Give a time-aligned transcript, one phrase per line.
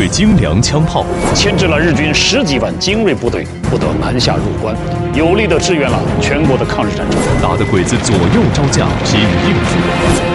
[0.00, 1.04] 对精良枪炮，
[1.34, 4.74] 牵制了日军十几万精锐部队，不得南下入关，
[5.12, 9.76] 有力地支援了全国的抗日战争，打得鬼子左右招架，疲于应付。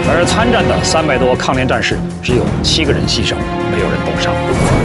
[0.07, 3.33] 而参战的三百多抗联战士，只有七个人牺牲，
[3.71, 4.31] 没有人冻伤。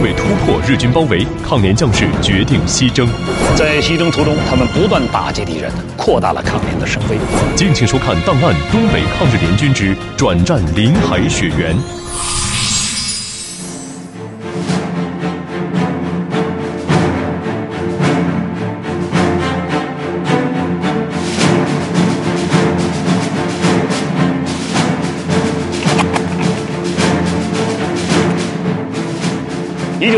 [0.01, 3.07] 为突破日军包围，抗联将士决定西征。
[3.55, 7.17] 在西征途中，他们不断打击敌人，扩大了抗联的声威。
[7.55, 11.75] 敬请收看档案《东北抗日联军之转战临海雪原》。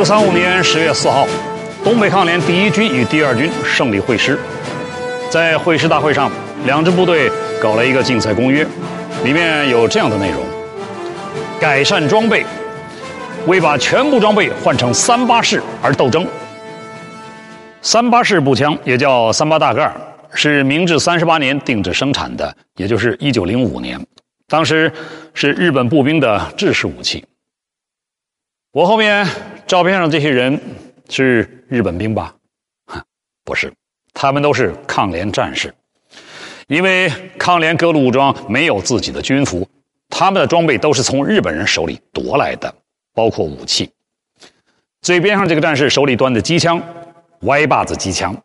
[0.03, 1.25] 九三五年十月四号，
[1.81, 4.37] 东北抗联第一军与第二军胜利会师。
[5.31, 6.29] 在会师大会上，
[6.65, 8.67] 两支部队搞了一个竞赛公约，
[9.23, 10.43] 里面有这样的内容：
[11.57, 12.45] 改善装备，
[13.47, 16.27] 为把全部装备换成三八式而斗争。
[17.81, 19.89] 三八式步枪也叫三八大盖，
[20.33, 23.97] 是明治三十八年定制生产的，也就是一九零五年。
[24.49, 24.91] 当时
[25.33, 27.23] 是日本步兵的制式武器。
[28.73, 29.25] 我后面
[29.73, 30.61] 照片上这些人
[31.09, 32.31] 是日本兵吧？
[33.43, 33.73] 不是，
[34.13, 35.73] 他们都是抗联战士。
[36.67, 39.67] 因为抗联各路武装没有自己的军服，
[40.11, 42.71] 他们的装备都是从日本人手里夺来的，
[43.15, 43.89] 包括武器。
[45.01, 46.79] 最边上这个战士手里端的机枪，
[47.39, 48.39] 歪把子机枪，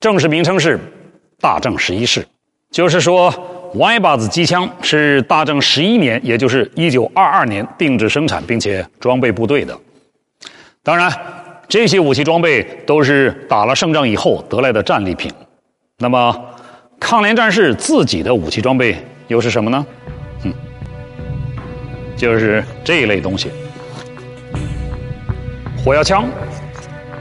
[0.00, 0.80] 正式名称是
[1.38, 2.26] 大正十一式，
[2.70, 3.30] 就是说。
[3.74, 9.78] 歪把子机枪是大正十一年，也就是一九二二年定制生产，并且装备部队的。
[10.86, 11.12] 当然，
[11.66, 15.28] 这些武器装备都是打了胜仗以后得来的战利品。
[15.98, 16.32] 那么，
[17.00, 18.96] 抗联战士自己的武器装备
[19.26, 19.84] 又是什么呢？
[20.44, 20.54] 嗯，
[22.16, 23.50] 就是这一类东西：
[25.84, 26.24] 火药枪、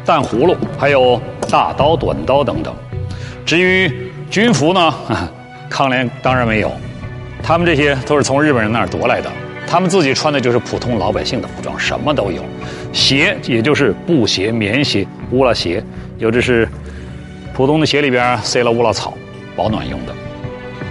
[0.05, 1.19] 弹葫芦，还有
[1.49, 2.71] 大刀、短刀等等。
[3.47, 4.93] 至于军服呢？
[5.71, 6.71] 抗联当然没有，
[7.41, 9.31] 他们这些都是从日本人那儿夺来的。
[9.67, 12.43] 他们自己穿的就是普通老百姓的服装，什么都有。
[12.93, 15.83] 鞋也就是布鞋、棉鞋、乌拉鞋，
[16.17, 16.67] 有的是
[17.53, 19.13] 普通的鞋里边塞了乌拉草，
[19.55, 20.13] 保暖用的。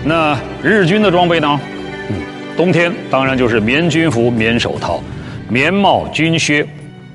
[0.04, 1.60] 那日军的装备呢？
[2.10, 2.16] 嗯，
[2.56, 5.02] 冬天当然就是棉军服、棉手套、
[5.48, 6.66] 棉帽、军靴、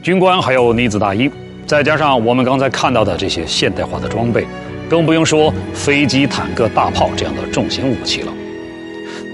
[0.02, 1.30] 军官，还有呢子大衣，
[1.68, 4.48] 再加上我们刚才看到的这些现代化的装备。
[4.90, 8.34] 更不用说飞机、坦克、大炮这样的重型武器了。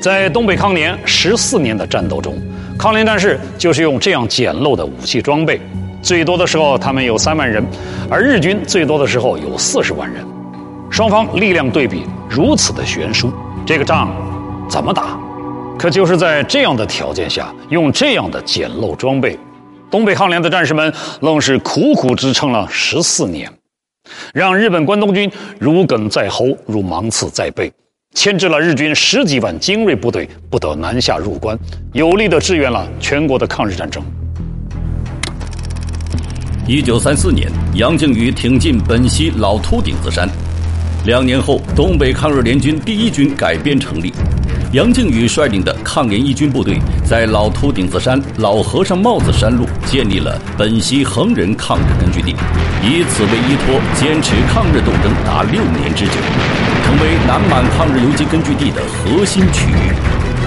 [0.06, 2.40] 在东北抗联十四年的战斗中，
[2.78, 5.60] 抗联战士就是用这样简陋的武器装备，
[6.00, 7.66] 最多的时候他们有三万人，
[8.08, 10.24] 而日军最多的时候有四十万人。
[10.92, 13.34] 双方力量对比如此的悬殊，
[13.66, 14.16] 这个仗
[14.70, 15.18] 怎么打？
[15.76, 19.36] 可就是在这样的条件下，用这样的简陋装备，
[19.90, 23.52] 东北抗联的战士们愣是苦苦支撑了十四年。
[24.36, 27.74] 让日本关东军如鲠在喉，如芒刺在背，
[28.16, 31.56] 牵制了日军十几万精锐部队，不得南下入关，
[31.92, 34.02] 有力的支援了全国的抗日战争。
[36.66, 40.28] 一九三四年，杨靖宇挺进本溪老秃顶子山，
[41.06, 44.14] 两年后，东北抗日联军第一军改编成立。
[44.76, 52.36] 杨靖宇率领的抗联一军部队在老秃顶子山、老和尚帽子山路建立了本溪横人抗日根据地，
[52.84, 56.12] 以此为依托，坚持抗日斗争达六年之久，
[56.84, 59.96] 成为南满抗日游击根据地的核心区域。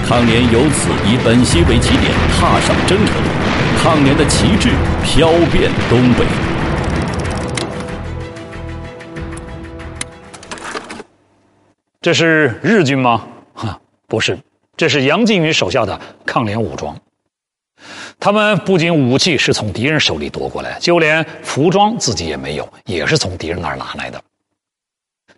[0.07, 3.15] 抗联由此以本溪为起点，踏上征程，
[3.81, 4.69] 抗联的旗帜
[5.03, 6.23] 飘遍东北。
[11.99, 13.23] 这是日军吗？
[14.09, 14.37] 不是，
[14.75, 16.99] 这是杨靖宇手下的抗联武装。
[18.19, 24.19] 他们不仅武器是从敌人手里夺过来，就连服装自己也没有，也是从敌人那儿拿来的。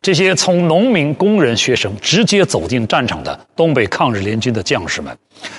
[0.02, 5.16] 这些从农民、工人、学生直接走进战场的东北抗日联军的将士们，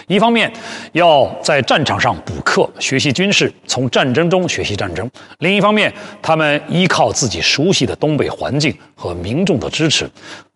[0.09, 0.53] 一方面
[0.91, 5.07] 要在战场上补课、学习军事，从战争中学习战争；
[5.39, 10.11] 另一方面，他们依靠自己熟悉的东北环境和民众的支持。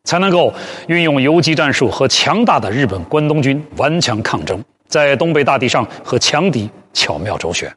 [0.07, 0.55] 才能够
[0.87, 7.71] 运用游击战术和强大的日本关东军顽强抗争，在东北大地上和强敌巧妙周旋。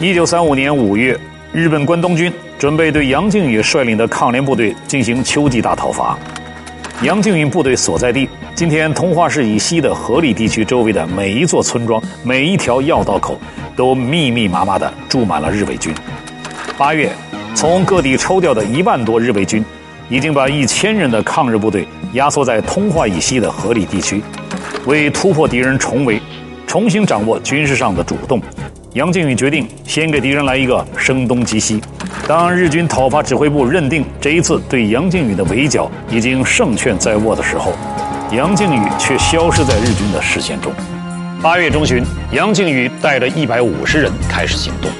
[0.00, 1.16] 一九三五年五月，
[1.52, 6.18] 日本关东军准备对杨靖宇率领的抗联部队进行秋季大讨伐。
[7.02, 13.38] 杨靖宇部队所在地，今天通化市以西的河里地区周围的每一座村庄、每一条要道口，
[13.76, 15.94] 都密密麻麻地住满了日伪军。
[16.78, 17.10] 八月。
[17.56, 19.64] 从各地抽调的一万多日伪军，
[20.10, 24.22] 已经把一千人的抗日部队压缩在通化以西的河里地区，
[24.84, 26.20] 为突破敌人重围，
[26.66, 28.38] 重新掌握军事上的主动。
[28.92, 31.80] 杨靖宇决定先给敌人来一个声东击西。
[32.28, 37.72] 当日军讨伐指挥部认定这一次对杨靖宇的围剿已经胜券在握的时候，
[38.32, 40.70] 杨靖宇却消失在日军的视线中。
[41.40, 44.90] 八月中旬，杨靖宇带着一百五十人开始行动。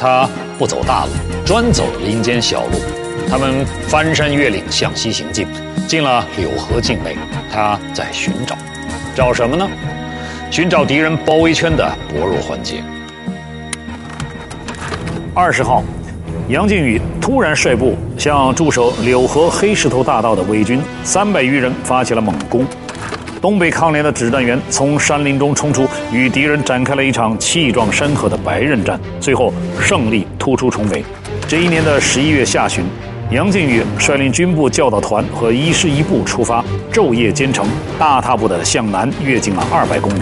[0.00, 0.26] 他
[0.58, 1.10] 不走大路，
[1.44, 2.80] 专走林间小路。
[3.28, 5.46] 他们翻山越岭向西行进，
[5.86, 7.14] 进了柳河境内。
[7.52, 8.56] 他在寻找，
[9.14, 9.68] 找什么呢？
[10.50, 12.82] 寻找敌人包围圈的薄弱环节。
[15.34, 15.84] 二十号，
[16.48, 22.64] 杨靖宇突然率部向驻守柳河黑石头大道的伪军三百余人发起了猛攻。
[23.40, 29.50] 东北抗联的指战员从山林中冲出，与敌人展开了一场气壮山河的白刃战，最后
[29.80, 31.02] 胜利突出重围。
[31.48, 32.84] 这一年的十一月下旬，
[33.30, 37.66] 杨靖宇率领军部教导团和一师一部出发，昼夜兼程，
[37.98, 40.20] 大踏步地向南跃进了二百公里，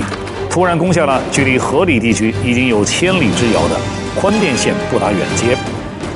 [0.49, 3.77] 突然攻下了距离河里地区已经有千里之遥的。
[4.15, 5.57] 宽甸县不达远街，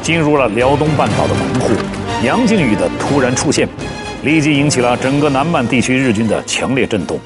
[0.02, 1.72] 进入了辽东半岛的门户。
[2.24, 3.68] 杨靖宇的突然出现，
[4.22, 7.18] 立即引起了整个南满地区日军的强烈震动。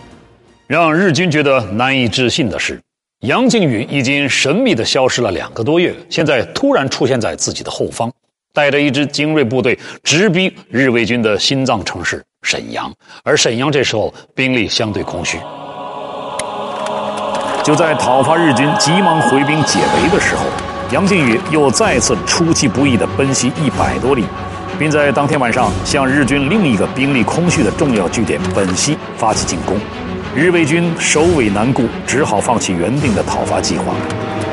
[0.66, 2.80] 让日军觉得难以置信的是，
[3.20, 8.10] 杨靖宇已经神秘的消失了两个多月，现在突然出现在自己的后方，
[8.52, 12.92] 带着一支精锐部队直逼日伪军的心脏城市沈阳。
[13.22, 15.38] 而沈阳这时候兵力相对空虚。
[17.62, 20.44] 就在讨伐日军急忙回兵解围的时候。
[20.92, 24.24] 杨靖宇又再次出其不意地奔袭一百多里，
[24.78, 29.76] 并在当天晚上向日军另一个兵力空虚的重要据点本溪发起进攻。
[30.34, 33.94] 日伪军首尾难顾，只好放弃原定的讨伐计划。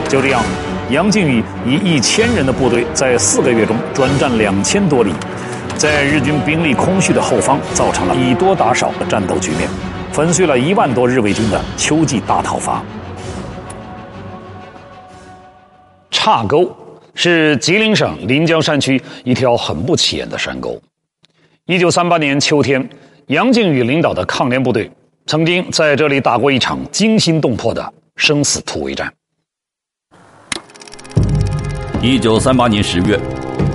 [0.07, 0.42] 就这样，
[0.89, 5.12] 杨靖宇以一千人的部队，在四个月中转战两千多里，
[5.75, 9.68] 在日军兵力空虚的后方，造成了以多打少的战斗局面，
[10.13, 12.81] 粉碎了一万多日伪军的秋季大讨伐。
[16.12, 16.74] 岔沟
[17.15, 20.81] 是吉林省临江山区一条很不起眼的山沟。
[21.65, 22.88] 一九三八年秋天，
[23.27, 24.92] 杨靖宇领导的抗联部队
[25.25, 29.12] 曾经在这里打过一场惊心动魄的生死突围战。
[32.01, 33.18] 一九三八年十月，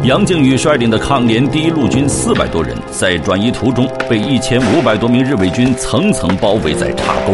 [0.04, 7.32] 杨靖宇率领的抗联第一路军四百多人在转移途中被一千五百多名日伪军层层包围在岔沟。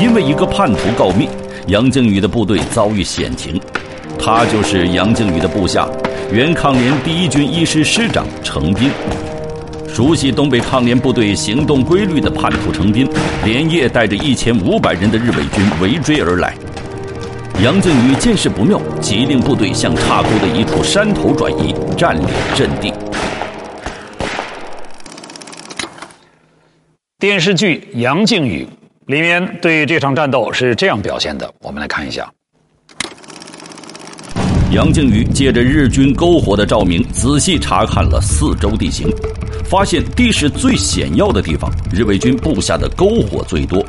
[0.00, 1.28] 因为一个叛徒告密，
[1.68, 3.60] 杨靖宇的部队遭遇险情。
[4.24, 5.88] 他就是杨靖宇的部下，
[6.32, 8.88] 原抗联第一军一师师长程斌。
[9.88, 13.10] 熟悉东北抗联部队行动规律的叛徒程斌，
[13.44, 16.54] 连夜带着一千五百人的日伪军围追而来。
[17.64, 22.94] 杨靖宇见势不妙，急令部队向岔沟的一处山头转移，占领阵地。
[27.18, 28.64] 电视剧《杨靖宇》
[29.12, 32.32] 里面对这场战斗是这样表现的，我们来看一下。
[34.72, 39.06] 杨靖宇借着日军篝火的照明，仔细查看了四周地形，
[39.66, 43.84] 发现地势最险要的地方，日伪军布下的篝火最多。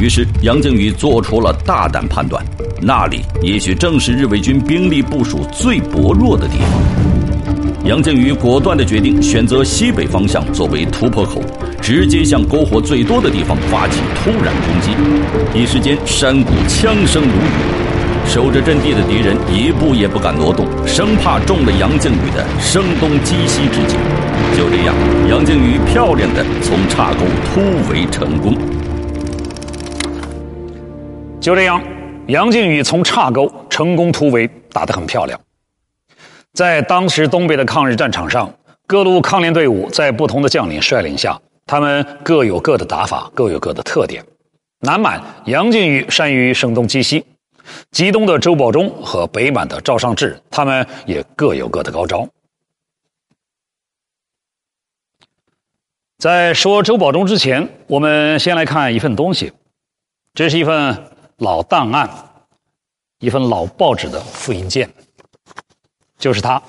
[0.00, 2.44] 于是，杨靖宇做出了大胆判断，
[2.80, 7.84] 那里也许正是日伪军兵力部署最薄弱的地方。
[7.84, 11.40] 杨靖宇果断地决定选择西北方向作为突破口，
[11.80, 14.90] 直接向篝火最多的地方发起突然攻击。
[15.56, 17.81] 一时间，山谷枪声如雨。
[18.26, 23.96] 守着阵地的敌人一步也不敢挪动，生怕中了杨靖宇的声东击西之计。
[24.56, 24.94] 就这样，
[25.28, 27.60] 杨靖宇漂亮的从岔沟突
[27.90, 28.56] 围成功。
[31.40, 31.82] 就这样，
[32.28, 35.38] 杨靖宇从岔沟成功突围，打得很漂亮。
[36.54, 38.50] 在当时东北的抗日战场上，
[38.86, 44.24] 各路抗联队伍在不同的将领率领下，他们各有各的打法，各有各的特点。
[44.80, 47.24] 南满杨靖宇善于声东击西。
[47.92, 52.26] 吉东的周保中和北满的赵尚志，他们也各有各的高招。
[56.16, 59.52] 在说周保中之前，我们先来看一份东西，
[60.32, 61.04] 这是一份
[61.36, 62.08] 老档案，
[63.18, 64.88] 一份老报纸的复印件，
[66.18, 66.58] 就是它，《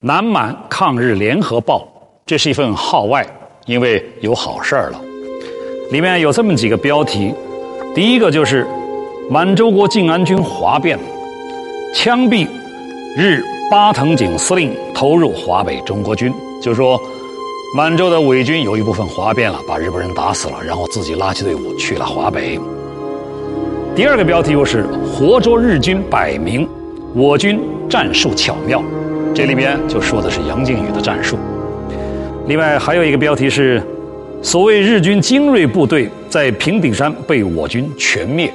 [0.00, 1.84] 南满抗日联合报》。
[2.26, 3.24] 这是一份号外，
[3.66, 5.00] 因为有好事儿了。
[5.92, 7.32] 里面有这么几个标题，
[7.94, 8.66] 第一个就是。
[9.28, 10.96] 满洲国靖安军哗变，
[11.92, 12.46] 枪毙
[13.16, 16.32] 日八藤井司令，投入华北中国军。
[16.62, 17.00] 就说，
[17.74, 22.56] 满洲的伪军有一部分哗变了，把日本人打死了，然后自己拉起队伍去了华北。
[23.96, 26.68] 第二个标题又是活捉日军百名，
[27.12, 27.58] 我军
[27.90, 28.80] 战术巧妙。
[29.34, 31.36] 这里边就说的是杨靖宇的战术。
[32.46, 33.82] 另外还有一个标题是，
[34.40, 36.08] 所谓日军精锐部队。
[36.28, 38.52] 在平顶山被我军全灭。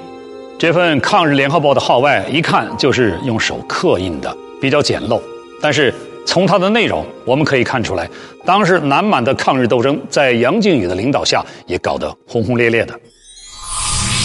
[0.61, 5.19] 这份抗日联合报的号外一看就是用手刻印的，比较简陋。
[5.59, 5.91] 但是
[6.23, 8.07] 从它的内容，我们可以看出来，
[8.45, 12.93] 当时南满的抗日斗争在杨靖宇的领导下也搞得轰轰烈烈的。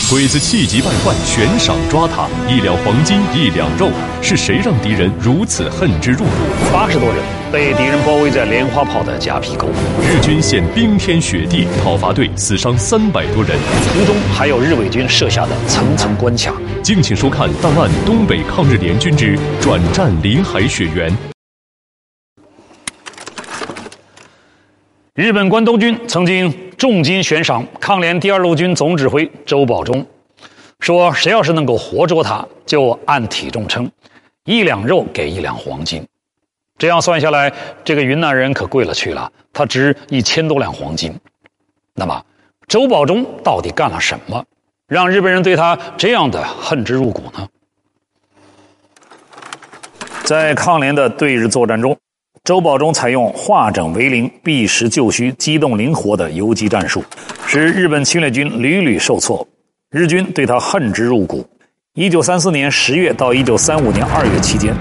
[0.09, 3.91] 鬼子气急败坏，悬赏抓他，一两黄金，一两肉，
[4.23, 6.31] 是谁让敌人如此恨之入骨？
[6.73, 7.17] 八十多人
[7.51, 9.67] 被敌人包围在莲花炮的夹皮沟，
[10.09, 13.59] 日军现冰天雪地讨伐队死伤三百多人，
[13.93, 16.53] 途中还有日伪军设下的层层关卡。
[16.85, 21.11] 敬请收看档案《东北抗日联军之转战临海雪原》。
[25.15, 30.07] 日本关东军曾经重金悬赏抗联第二路军总指挥周保中，
[30.81, 33.91] 说谁要是能够活捉他，就按体重称，
[34.45, 36.07] 一两肉给一两黄金。
[36.77, 37.51] 这样算下来，
[37.83, 41.19] 这个云南人可贵了去了，他值一千多两黄金。
[41.95, 42.23] 那么，
[42.69, 44.45] 周保中到底干了什么，
[44.87, 47.49] 让日本人对他这样的恨之入骨呢？
[50.25, 51.97] 在抗联的对日作战中。
[52.47, 57.03] 周保中采用化整为零、避实就虚、机动灵活的游击战术，
[57.45, 59.45] 使日本侵略军屡屡受挫，
[59.91, 61.45] 日军对他恨之入骨。
[61.95, 64.73] 一九三四年十月到一九三五年二月期间，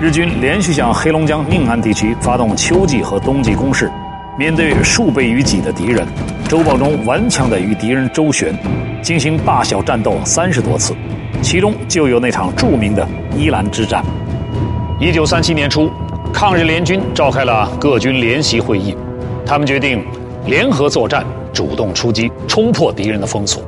[0.00, 3.92] 日军连续向黑龙江宁安地区发动秋季和冬季攻势，
[4.38, 6.06] 面对数倍于己的敌人，
[6.48, 8.56] 周保中顽强地与敌人周旋，
[9.02, 10.94] 进行大小战斗三十多次，
[11.42, 13.06] 其中就有那场著名的
[13.36, 14.02] 伊兰之战。
[14.98, 15.92] 一九三七年初。
[16.34, 18.94] 抗日联军召开了各军联席会议，
[19.46, 20.04] 他们决定
[20.46, 23.62] 联合作战，主动出击，冲破敌人的封锁。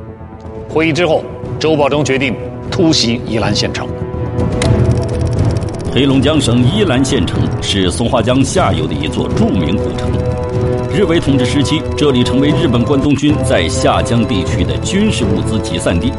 [0.69, 1.23] 会议之后，
[1.57, 2.35] 周保中决定
[2.69, 3.87] 突袭宜兰县城。
[5.93, 10.11] 黑龙江省宜兰县城是松花江下游的一座著名古城，
[10.93, 16.11] 日伪统治时期，这里成为日本关东军在下江地区的军事物资集散地。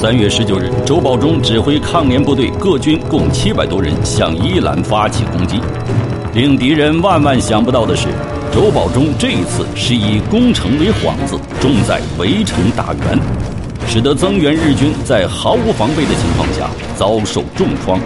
[0.00, 5.60] 三月十九日，周保中指挥抗联部队各军共七百多人向伊兰发起攻击。
[6.34, 8.06] 令敌人万万想不到的是，
[8.54, 13.18] 周保中这一次是以攻城为幌子，重在围城打援，
[13.88, 17.98] 使得增援日军在毫无防备的情况下遭受重创。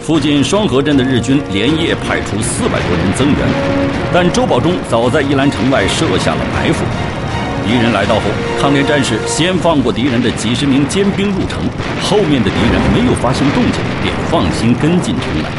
[0.00, 3.38] 附近双河镇的日军连夜派出四百多人增援，
[4.12, 6.84] 但周保中早在伊兰城外设下了埋伏。
[7.66, 8.22] 敌人来到后，
[8.60, 11.64] 抗联战士先放过敌人的几十名尖兵入城，
[12.00, 15.50] 后面的敌人没有发现动静，便放心跟进城来。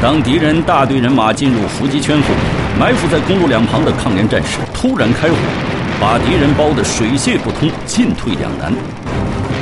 [0.00, 2.24] 当敌人大队人马进入伏击圈后，
[2.80, 5.34] 埋伏在公路两旁的抗联战士突然开火，
[6.00, 8.72] 把敌人包得水泄不通，进退两难。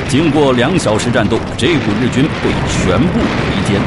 [0.08, 3.80] 经过两小时战斗，这股日军被全部围歼。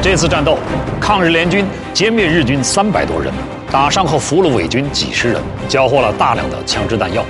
[0.00, 0.60] 这次战斗，
[1.00, 3.34] 抗日联军歼灭日军三百多人。
[3.74, 7.26] 打伤和俘虏伪军几十人，缴获了大量的枪支弹药。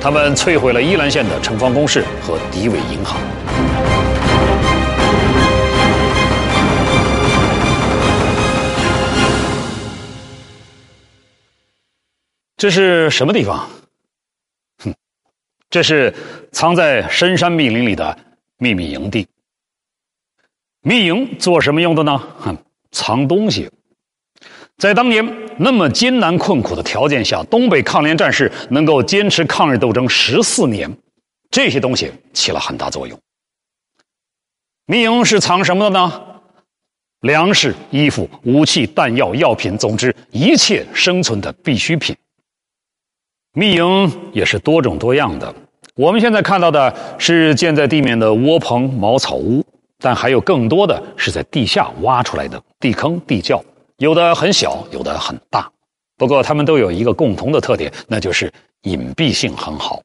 [0.00, 3.18] 他们摧毁了伊兰县的城防工事和敌伪银行。
[12.56, 13.68] 这是什么地方？
[14.84, 14.94] 哼，
[15.68, 16.14] 这是
[16.52, 18.16] 藏在深山密林里的
[18.56, 19.26] 秘密营地。
[20.82, 22.22] 密营做什么用的呢？
[22.38, 22.56] 哼，
[22.92, 23.68] 藏东西。
[24.78, 30.88] 在当年那么艰难困苦的条件下，东北抗联战士能够坚持抗日斗争十四年，
[31.50, 33.18] 这些东西起了很大作用。
[34.86, 36.24] 密营是藏什么的呢？
[37.22, 42.14] 粮食、衣服、武器、弹药、药品，总之一切生存的必需品。
[43.54, 45.52] 密营也是多种多样的。
[45.96, 49.64] 我们现在看到的是建在地面的窝棚、茅草屋，
[49.98, 53.60] 但还有更多的是在地下挖出来的地坑、地窖。
[53.98, 55.68] 有的很小，有的很大，
[56.16, 58.52] 不过他们都有一个共同的特点，那就是
[58.82, 60.00] 隐蔽性很好。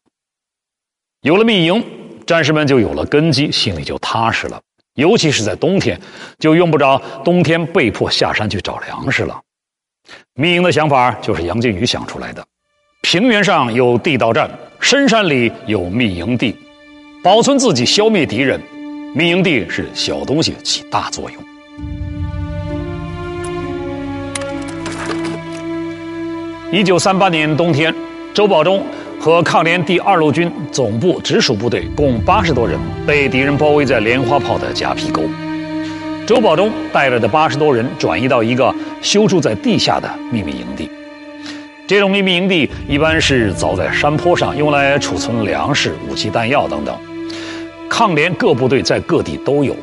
[1.22, 1.84] 有了密营，
[2.26, 4.60] 战士们就有了根基，心里就踏实了。
[4.96, 6.00] 尤其是在冬天，
[6.40, 9.40] 就用不着冬天被迫下山去找粮食了。
[10.34, 12.44] 密营的想法就是杨靖宇想出来的。
[13.04, 16.56] 平原上有地道战，深山里有密营地，
[17.24, 18.60] 保存自己，消灭敌人。
[19.14, 21.44] 密营地是小东西起大作用。
[26.74, 27.94] 一九三八年冬天，
[28.34, 28.84] 周保中
[29.20, 35.22] 和抗联第二路军总部直属部队共八十多人被敌人包围在莲花炮的夹皮沟。
[36.26, 40.90] 周保中带来的八十多人转移到一个修筑在地下的秘密营地。
[41.86, 46.98] 这种秘密营地一般是凿在山坡上，用来储存粮食、武器、弹药等等。
[47.88, 49.76] 抗联各部队在各地都有。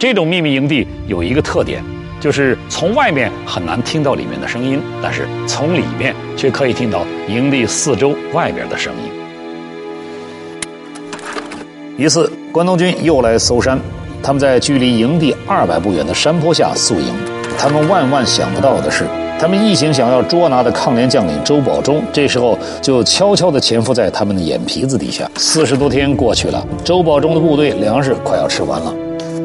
[0.00, 1.80] 这种秘密营地有一个特点，
[2.20, 9.10] 就是从外面很难听到里面的声音，但是从里面却可以听到营地四周外边的声音。
[11.96, 13.78] 一次，关东军又来搜山，
[14.22, 17.14] 他们在距离营地二百步远的山坡下宿营。
[17.56, 19.04] 他们万万想不到的是，
[19.38, 25.28] 他们一心想要捉拿的抗联将领周保中，这时候就悄悄地潜伏在他们的眼皮子底下。
[25.36, 28.94] 四十多天过去了，周保中的部队粮食快要吃完了，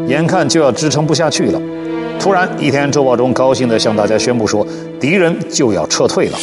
[0.08, 1.60] 眼看就要支撑不下去了。
[2.24, 4.66] 突然一天，周保中高兴地向大家宣布说
[4.98, 6.38] ：“敌人就要撤退了。”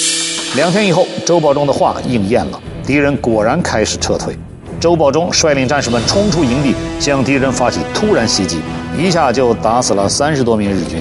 [0.54, 4.36] 两天以后，周保中的话应验了，敌人果然开始撤退。
[4.78, 8.60] 周保中率领战士们冲出营地，向敌人发起突然袭击，
[8.98, 11.00] 一下就打死了三十多名日军。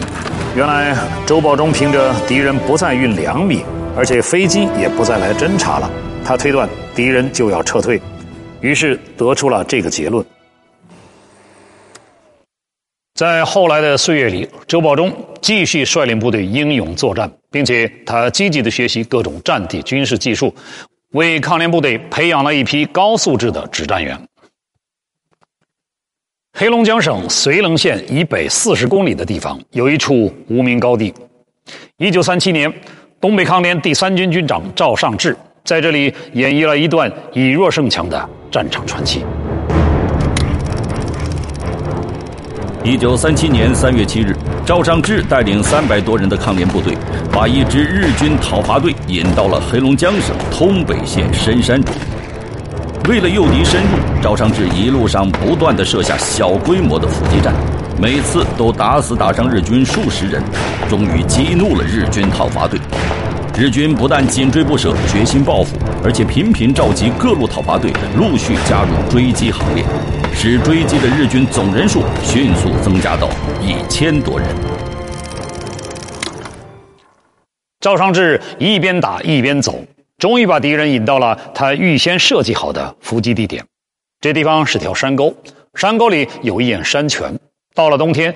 [0.56, 0.96] 原来
[1.26, 3.66] 周保中凭着敌人不再运粮米，
[3.98, 5.92] 而且飞机也不再来侦察了，
[6.24, 8.02] 他推断敌人就要撤退，
[8.62, 10.26] 于是得出了这个结论。
[13.20, 20.56] 在后来的岁月里，周保中继续率领部队英勇作战，并且他积极的学习各种战地军事技术。
[21.12, 24.18] 为抗联部队培养了一批高素质的指战员。
[26.54, 31.14] 黑龙江省绥棱县以北四十公里的地方有一处无名高地。
[31.98, 32.74] 一九三七年，
[33.20, 35.36] 东北抗联第三军军长赵尚志
[35.66, 39.26] 在这里演绎了一段以弱胜强的战场传奇。
[42.82, 44.34] 一九三七年三月七日，
[44.66, 46.98] 赵尚志带领三百多人的抗联部队，
[47.30, 51.94] 把一支日军讨伐队引到了黑龙江省通北县深山中。
[53.10, 57.54] 为了诱敌深入，赵尚志一路上不断的设下小规模的伏击战，
[58.02, 60.42] 每次都打死打伤日军数十人，
[60.90, 62.80] 终于激怒了日军讨伐队。
[63.58, 69.84] 日军不但紧追不舍，决心报复，而且频频召集各路讨伐队陆续加入追击行列。
[70.42, 73.30] 使追击的日军总人数迅速增加到
[73.62, 74.48] 一千多人。
[77.82, 79.84] 赵尚志一边打一边走，
[80.18, 83.62] 终于把敌人引到了他预先设计好的伏击地点。
[84.22, 85.36] 这地方是条山沟，
[85.74, 87.38] 山沟里有一眼山泉。
[87.76, 88.34] 到了冬天，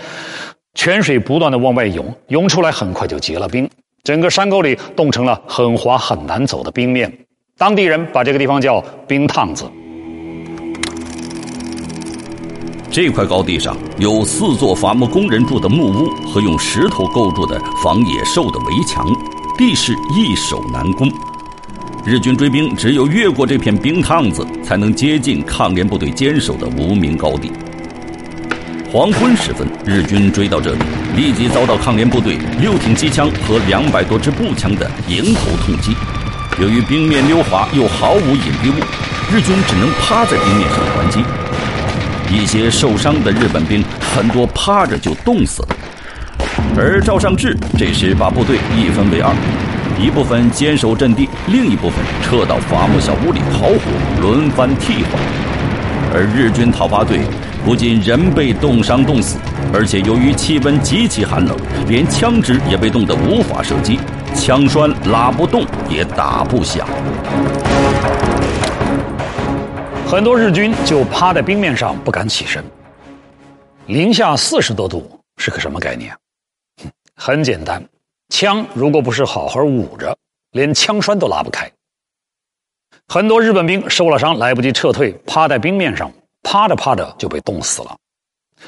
[0.73, 3.69] 泉水不断的往外涌，涌出来很快就结了冰，
[4.03, 7.09] 整个山沟里冻成了很滑很难走的冰面。
[7.57, 9.63] 当地人把这个地方叫冰趟子。
[12.93, 19.03] 这块高地上有四座伐木工人住的木屋和用石头构筑的防野兽的围墙，
[19.58, 21.12] 地势易守难攻。
[22.06, 27.51] 日军追兵只有越过这片冰趟子，才能接近抗联部队坚守的无名高地。
[28.91, 30.79] 黄昏时分，日军追到这里，
[31.15, 35.95] 立即遭到抗联部队六挺机枪和两百多支步枪的迎头痛击。
[36.62, 38.75] 由于冰面溜滑又毫无隐蔽物，
[39.32, 41.23] 日军只能趴在冰面上还击。
[42.31, 43.83] 一些受伤的日本兵
[44.15, 45.69] 很多趴着就冻死了，
[46.77, 49.31] 而赵尚志这时把部队一分为二，
[49.99, 53.79] 一部分坚守阵地，另一部分撤到伐木小屋里烤火，
[54.21, 55.21] 轮番替换。
[56.15, 57.21] 而日军讨伐队
[57.65, 59.38] 不仅人被冻伤冻死，
[59.73, 61.55] 而且由于气温极其寒冷，
[61.88, 63.99] 连枪支也被冻得无法射击，
[64.36, 66.88] 枪栓拉不动，也打不响。
[70.13, 72.63] 很多日军就趴在冰面上不敢起身。
[73.88, 76.15] 零下四十多度是个什么概念？
[77.15, 77.84] 很简单，
[78.30, 80.15] 枪如果不是好好捂着，
[80.52, 81.67] 连枪栓都拉不开。
[83.08, 86.12] 很多日本兵受了伤，来不及撤退，趴在冰面上，
[86.43, 87.97] 趴着趴着就被冻死了。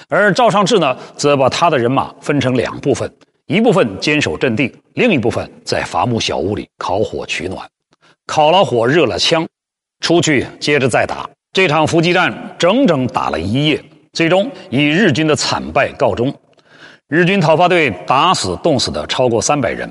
[0.10, 7.70] 而赵尚志呢，则把他的人马分成两部分，一部分坚守阵地，另一部分在伐木小屋里烤火取暖。
[8.26, 9.48] 烤了火，热了枪，
[10.00, 11.30] 出去接着再打。
[11.56, 16.36] 这场伏击战整整打了一夜，最终以日军的惨败告终。
[17.08, 19.90] 日军讨伐队打死、冻死的超过三百人，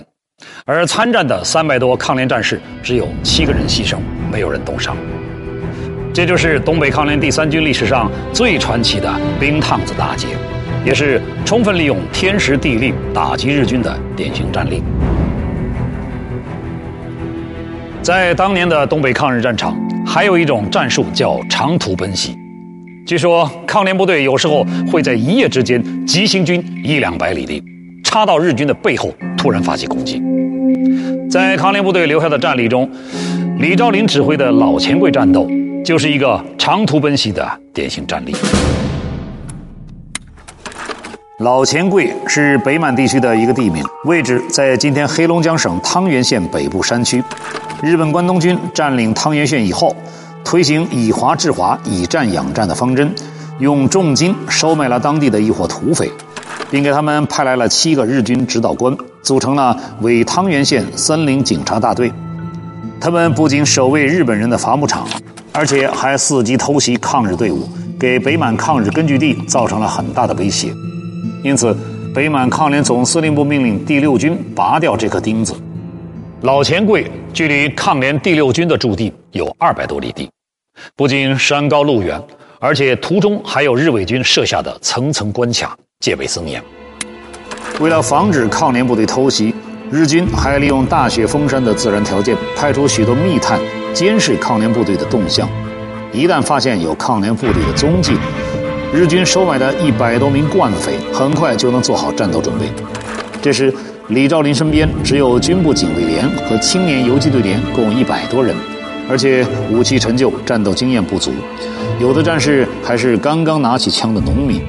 [0.66, 3.96] 而参战的三百多抗联战士只有七个人牺牲，
[4.30, 4.94] 没有人冻伤。
[6.12, 10.28] 这就是东北抗联第三军历史上最传奇的冰趟子大捷，
[10.84, 14.82] 也是充分利用天时地利打击日军的典型战例。
[18.04, 19.74] 在当年的东北抗日战场。
[20.06, 22.36] 还有一种战术叫长途奔袭，
[23.06, 27.64] 据说抗联部队有时候会在一夜之间急行军一两百里地，
[28.04, 30.22] 插到日军的背后突然发起攻击。
[31.30, 32.88] 在抗联部队留下的战例中，
[33.58, 35.48] 李兆林指挥的老钱柜战斗
[35.82, 38.36] 就是一个长途奔袭的典型战例。
[41.38, 47.24] 老钱柜是北满地区的一个地名，位置在今天黑龙江省汤原县北部山区。
[47.84, 49.94] 日本关东军占领汤原县以后，
[50.42, 53.14] 推行以华制华、以战养战的方针，
[53.58, 56.10] 用重金收买了当地的一伙土匪，
[56.70, 62.10] 并给他们派来了七个日军指导官，组成了伪汤原县森林警察大队。
[62.98, 65.06] 他们不仅守卫日本人的伐木场，
[65.52, 67.68] 而且还伺机偷袭抗日队伍，
[68.00, 70.72] 给北满抗日根据地造成了很大的威胁。
[71.42, 71.76] 因此，
[72.14, 75.54] 北满抗联总司令部命令第六军拔掉这颗钉子。
[76.40, 80.30] 老钱贵距离抗联第六军的驻地有二百多里地，
[80.94, 82.22] 不仅山高路远，
[82.60, 86.62] 而且途中还有日伪军设下的层层关卡，戒备森严。
[87.80, 89.52] 为了防止抗联部队偷袭，
[89.90, 93.60] 日军还利用大雪封山的自然条件，派出许多密探
[93.92, 95.48] 监视抗联部队的动向。
[96.12, 98.12] 一旦发现有抗联部队的踪迹，
[98.92, 102.66] 日军收买的一百多名惯匪很快就能做好战斗准备。
[103.44, 103.70] 这时，
[104.08, 108.56] 李兆林身边只有军部警卫连和青年游击队连共一百多人，
[109.06, 111.30] 而且武器陈旧，战斗经验不足，
[112.00, 114.62] 有的战士还是刚刚拿起枪的农民。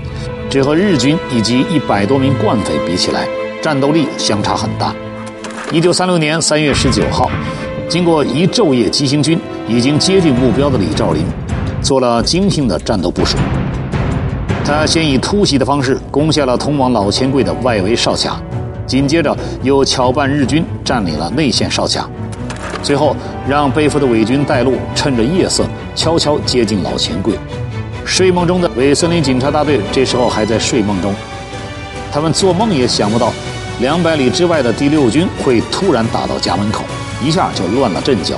[0.49, 3.25] 这和日军以及一百多名惯匪比起来，
[3.61, 4.93] 战斗力相差很大。
[5.71, 7.31] 一九三六年三月十九号，
[7.87, 11.23] 经过一昼夜急行军，已经接近目标的李兆林，
[11.81, 13.37] 做了精心的战斗部署。
[14.65, 18.41] 他先以突袭的方式攻下了通往老钱柜的外围哨卡，
[18.85, 22.09] 紧接着又巧扮日军占领了内线哨卡，
[22.83, 23.15] 最后
[23.47, 27.33] 让背负的伪军带路，趁着夜色悄悄接近老钱柜。
[28.05, 31.13] 睡梦中的伪森林警察大队这时候还在睡梦中，
[32.11, 33.33] 他们做梦也想不到。
[33.81, 36.85] 两百里之外的第六军会突然打到家门口，
[37.21, 38.35] 一下就乱了阵脚。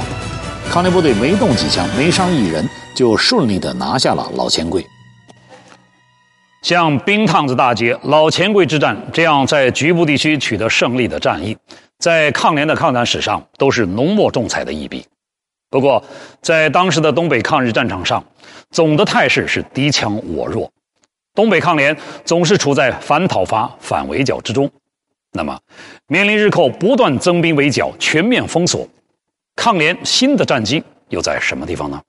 [0.70, 4.88] 抗联部队没动几枪，没伤一人，就顺利的拿下了老钱柜。
[6.67, 11.58] 像冰趟子大捷、老钱柜之战这样在局部地区取得胜利的战役，
[11.97, 15.06] 在抗联的抗战史上都是浓墨重彩的一笔。
[15.69, 16.03] 不过，
[16.41, 18.21] 在当时的东北抗日战场上，
[18.69, 20.69] 总的态势是敌强我弱，
[21.34, 24.69] 东北抗联总是处在反讨伐、反围剿之中。
[25.32, 25.58] 那么，
[26.08, 28.86] 面临日寇不断增兵围剿、全面封锁，
[29.56, 32.01] 抗联新的战机又在什么地方呢？